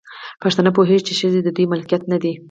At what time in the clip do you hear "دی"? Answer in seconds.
2.23-2.33